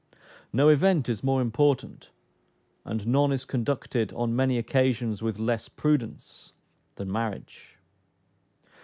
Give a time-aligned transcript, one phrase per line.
[0.51, 2.09] No event is more important,
[2.85, 6.53] and none is conducted, on many occasions, with less prudence,
[6.95, 7.77] than Marriage.